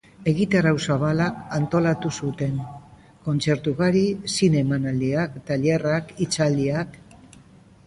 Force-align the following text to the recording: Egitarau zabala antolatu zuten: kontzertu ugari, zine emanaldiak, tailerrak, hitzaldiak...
Egitarau 0.29 0.69
zabala 0.85 1.27
antolatu 1.57 2.11
zuten: 2.21 2.57
kontzertu 3.29 3.75
ugari, 3.77 4.03
zine 4.39 4.65
emanaldiak, 4.65 5.39
tailerrak, 5.53 6.13
hitzaldiak... 6.25 7.01